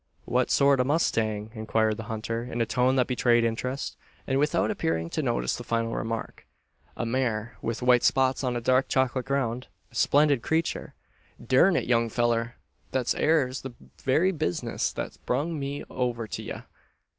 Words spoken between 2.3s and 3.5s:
in a tone that betrayed